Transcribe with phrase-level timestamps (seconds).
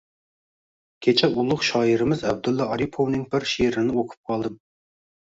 [1.07, 4.57] Kecha ulugʻ shoirimiz Abdulla Oripovning bir sheʼrini oʻqib qoldim